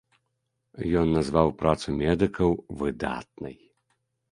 [1.01, 2.49] Ён назваў працу медыкаў
[2.83, 3.57] выдатнай.